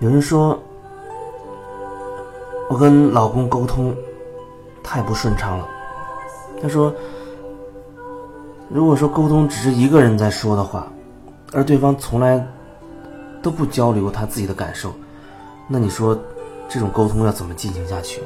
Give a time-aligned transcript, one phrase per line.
[0.00, 0.56] 有人说，
[2.70, 3.92] 我跟老公沟通
[4.82, 5.68] 太不顺畅了。
[6.62, 6.94] 他说，
[8.68, 10.86] 如果说沟通只是一个人在说的话，
[11.52, 12.46] 而对方从来
[13.42, 14.92] 都不交流他自己的感受，
[15.66, 16.16] 那你说
[16.68, 18.22] 这种沟通要怎么进行下去？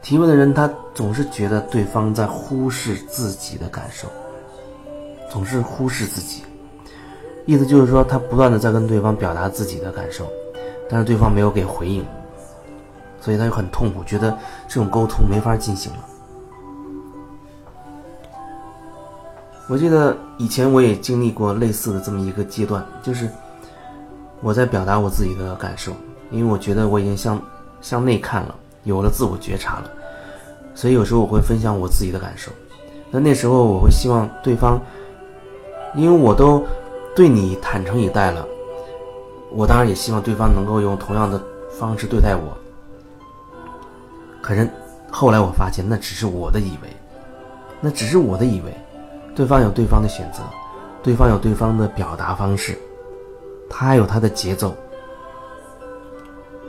[0.00, 4.08] 提问的人他总是觉得对方在忽视自己的感受，
[5.28, 6.42] 总是忽视自己。
[7.46, 10.26] 意思就是说，他不断的在跟对方表达自己的感受，
[10.90, 12.04] 但是对方没有给回应，
[13.20, 15.98] 所以他就很痛苦，觉得这种沟通没法进行了。
[19.68, 23.30] 我记得以前我也经历过类似的这么一个阶段，就是
[24.40, 25.92] 我在表达我自己的感受，
[26.32, 27.40] 因为我觉得我已经向
[27.80, 29.90] 向内看了，有了自我觉察了，
[30.74, 32.50] 所以有时候我会分享我自己的感受。
[33.12, 34.80] 那那时候我会希望对方，
[35.94, 36.60] 因为我都。
[37.16, 38.46] 对你坦诚以待了，
[39.50, 42.54] 我当然也希望对方能够用同样的方式对待我。
[44.42, 44.68] 可是
[45.10, 46.90] 后来我发现，那只是我的以为，
[47.80, 48.72] 那只是我的以为，
[49.34, 50.40] 对方有对方的选择，
[51.02, 52.78] 对方有对方的表达方式，
[53.70, 54.76] 他有他的节奏。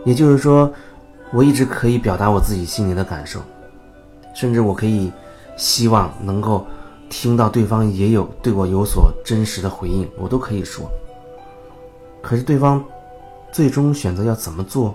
[0.06, 0.72] 也就是说，
[1.34, 3.42] 我一直可以表达我自己心里的感受，
[4.34, 5.12] 甚至我可以
[5.58, 6.66] 希望能够。
[7.10, 10.90] 听到对方也有对我有所真实的回应，我都可以说。
[12.22, 12.84] 可是对方
[13.52, 14.94] 最终选择要怎么做，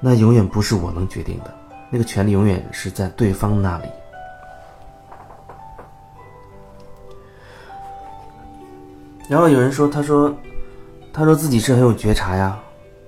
[0.00, 1.54] 那永远不是我能决定的，
[1.90, 3.84] 那个权利永远是在对方那里。
[9.28, 10.34] 然后有人说：“他说，
[11.12, 12.58] 他说自己是很有觉察呀，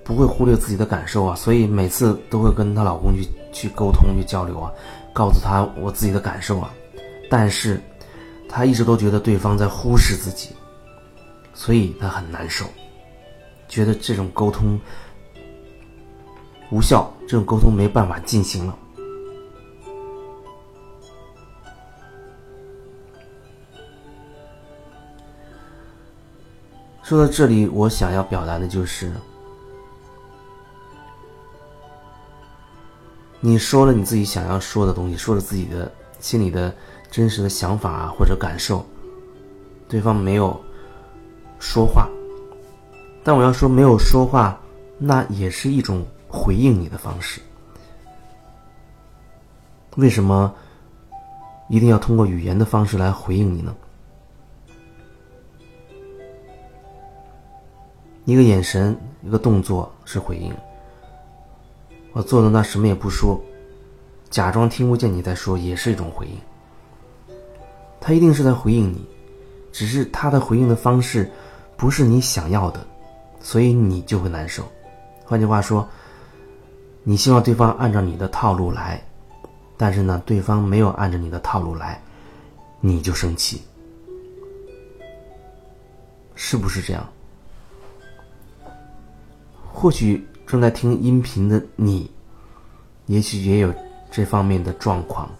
[0.05, 4.71] 不会忽略自己的感受啊，所以每次都会跟她老公去去沟通、去交流啊，
[5.11, 6.73] 告诉他我自己的感受啊。”
[7.29, 7.81] 但是，
[8.47, 10.49] 他一直都觉得对方在忽视自己，
[11.55, 12.65] 所以他很难受，
[13.67, 14.79] 觉得这种沟通
[16.69, 18.77] 无效，这种沟通没办法进行了。
[27.01, 29.11] 说到这里，我想要表达的就是，
[33.39, 36.71] 你说了你自己想要说的东西，说了自己的心里的。
[37.13, 38.83] 真实的想法啊，或者感受，
[39.87, 40.59] 对方没有
[41.59, 42.09] 说话，
[43.23, 44.59] 但我要说没有说话，
[44.97, 47.39] 那也是一种回应你的方式。
[49.97, 50.51] 为什么
[51.69, 53.75] 一定要通过语言的方式来回应你呢？
[58.25, 60.51] 一个眼神，一个动作是回应。
[62.13, 63.39] 我坐在那什么也不说，
[64.31, 66.35] 假装听不见你在说，也是一种回应。
[68.05, 69.01] 他一定是在回应你，
[69.71, 71.31] 只是他的回应的方式
[71.77, 72.85] 不是你想要的，
[73.39, 74.61] 所以你就会难受。
[75.23, 75.87] 换句话说，
[77.01, 79.01] 你希望对方按照你的套路来，
[79.77, 82.03] 但是呢，对方没有按照你的套路来，
[82.81, 83.61] 你就生气，
[86.35, 87.09] 是不是这样？
[89.71, 92.11] 或许正在听音频的你，
[93.05, 93.73] 也许也有
[94.11, 95.31] 这方面的状况。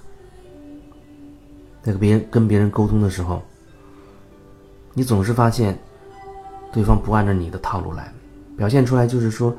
[1.84, 3.42] 在跟别人跟别人沟通的时候，
[4.94, 5.78] 你总是发现
[6.72, 8.12] 对方不按照你的套路来，
[8.58, 9.54] 表现出来就是说，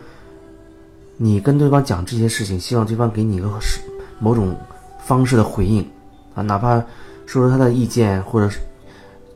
[1.16, 3.80] 你跟对方讲这些事情，希望对方给你一个是
[4.18, 4.56] 某种
[5.04, 5.86] 方式的回应
[6.34, 6.78] 啊，哪怕
[7.26, 8.58] 说说他的意见，或者是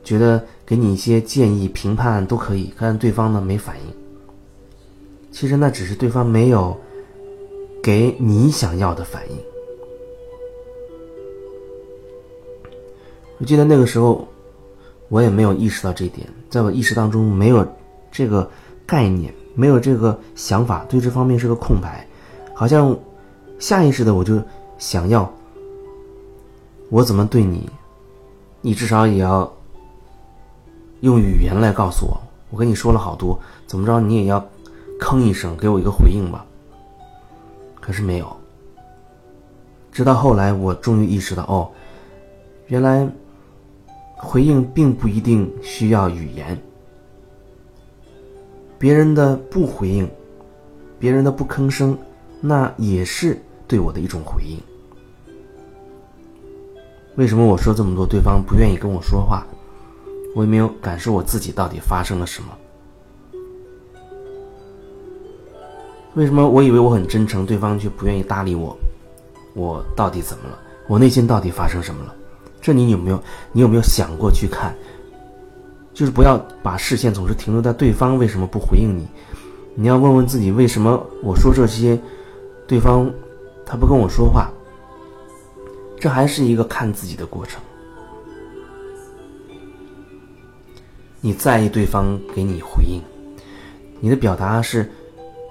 [0.03, 3.94] 觉得给你一些建议、评判都可以，但对方呢没反应。
[5.31, 6.76] 其实那只是对方没有
[7.82, 9.37] 给你想要的反应。
[13.38, 14.26] 我记得那个时候，
[15.09, 17.65] 我也没有意识到这一点，在我意识当中没有
[18.10, 18.50] 这个
[18.84, 22.04] 概念，没有这个想法，对这方面是个空白，
[22.53, 22.97] 好像
[23.60, 24.43] 下意识的我就
[24.76, 25.32] 想要，
[26.91, 27.71] 我怎么对你，
[28.61, 29.50] 你至少也要
[31.02, 32.20] 用语言来告诉我，
[32.50, 33.38] 我跟你说了好多，
[33.69, 34.44] 怎么着你也要
[34.99, 36.44] 吭一声给我一个回应吧。
[37.81, 38.37] 可是没有，
[39.93, 41.70] 直到后来我终于意识到，哦，
[42.67, 43.08] 原来。
[44.19, 46.61] 回应并不一定需要语言，
[48.79, 50.09] 别人的不回应，
[50.99, 51.97] 别人的不吭声，
[52.41, 54.59] 那也是对我的一种回应。
[57.17, 59.47] 为什么我说这么多，对方不愿意跟我说话？
[60.35, 62.56] 我也没有感受我自己到底发生了什么？
[66.14, 68.76] 为什么我以为我很真诚，对方却不愿意搭理我？
[69.55, 70.59] 我到底怎么了？
[70.87, 72.14] 我内心到底发生什么了？
[72.69, 73.19] 这你有没有？
[73.50, 74.76] 你有没有想过去看？
[75.94, 79.09] 就是不要把视线总是停留在对方为什么不回应你，
[79.75, 81.99] 你要问问自己为什么我说这些，
[82.67, 83.11] 对方
[83.65, 84.53] 他不跟我说话，
[85.99, 87.59] 这还是一个看自己的过程。
[91.23, 93.00] 你在意对方给你回应，
[93.99, 94.93] 你的表达是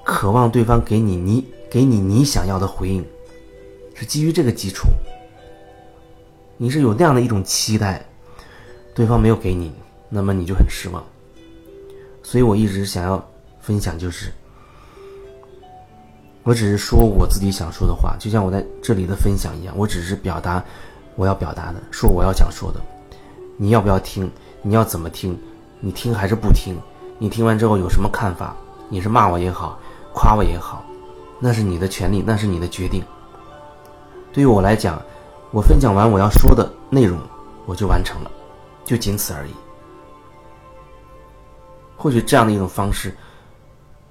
[0.05, 3.03] 渴望对方给你你给你你想要的回应，
[3.95, 4.87] 是基于这个基础，
[6.57, 8.03] 你是有那样的一种期待，
[8.95, 9.71] 对方没有给你。
[10.09, 11.03] 那么你就很失望，
[12.23, 13.21] 所以我一直想要
[13.59, 14.31] 分享，就是
[16.43, 20.63] 我只是说我自己想说的话，就像我在这里的分享一样，我只是表达
[21.17, 22.79] 我要表达的，说我要想说的。
[23.57, 24.31] 你要不要听？
[24.61, 25.37] 你要怎么听？
[25.81, 26.77] 你听还是不听？
[27.19, 28.55] 你听完之后有什么看法？
[28.87, 29.77] 你是骂我也好，
[30.13, 30.85] 夸我也好，
[31.41, 33.03] 那是你的权利，那是你的决定。
[34.31, 35.01] 对于我来讲，
[35.51, 37.19] 我分享完我要说的内容，
[37.65, 38.31] 我就完成了，
[38.83, 39.51] 就仅此而已。
[41.95, 43.15] 或许这样的一种方式，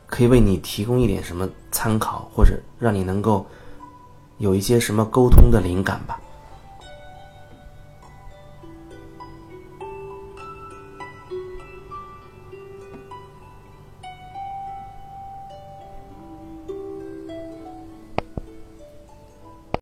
[0.06, 3.46] 可以为你提供一点什么参考，或者让你能够
[4.38, 6.18] 有一些什么沟通的灵感吧。